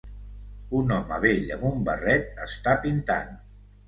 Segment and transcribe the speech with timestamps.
[0.77, 3.37] Un home vell amb un barret està pintant